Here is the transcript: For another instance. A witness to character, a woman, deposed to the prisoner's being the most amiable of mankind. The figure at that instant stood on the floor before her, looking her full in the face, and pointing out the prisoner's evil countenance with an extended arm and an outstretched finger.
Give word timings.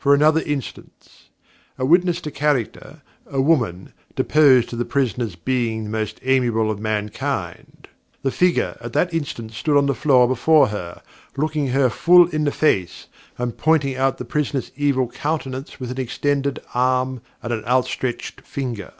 For 0.00 0.14
another 0.14 0.40
instance. 0.40 1.28
A 1.78 1.86
witness 1.86 2.20
to 2.22 2.32
character, 2.32 3.02
a 3.24 3.40
woman, 3.40 3.92
deposed 4.16 4.68
to 4.70 4.74
the 4.74 4.84
prisoner's 4.84 5.36
being 5.36 5.84
the 5.84 5.90
most 5.90 6.18
amiable 6.24 6.72
of 6.72 6.80
mankind. 6.80 7.86
The 8.22 8.32
figure 8.32 8.76
at 8.80 8.92
that 8.94 9.14
instant 9.14 9.52
stood 9.52 9.76
on 9.76 9.86
the 9.86 9.94
floor 9.94 10.26
before 10.26 10.66
her, 10.70 11.02
looking 11.36 11.68
her 11.68 11.88
full 11.88 12.26
in 12.30 12.42
the 12.42 12.50
face, 12.50 13.06
and 13.38 13.56
pointing 13.56 13.94
out 13.94 14.18
the 14.18 14.24
prisoner's 14.24 14.72
evil 14.76 15.06
countenance 15.08 15.78
with 15.78 15.92
an 15.92 16.00
extended 16.00 16.58
arm 16.74 17.20
and 17.40 17.52
an 17.52 17.64
outstretched 17.64 18.40
finger. 18.40 18.92